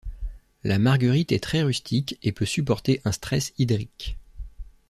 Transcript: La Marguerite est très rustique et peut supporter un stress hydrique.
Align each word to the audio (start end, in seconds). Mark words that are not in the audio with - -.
La 0.63 0.79
Marguerite 0.79 1.31
est 1.31 1.43
très 1.43 1.61
rustique 1.61 2.17
et 2.23 2.31
peut 2.31 2.47
supporter 2.47 3.01
un 3.05 3.11
stress 3.11 3.53
hydrique. 3.59 4.17